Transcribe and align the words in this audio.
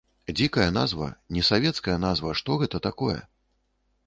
Дзікая 0.37 0.65
назва, 0.77 1.09
несавецкая 1.37 1.97
назва, 2.07 2.35
што 2.41 2.59
гэта 2.63 2.83
такое? 2.89 3.19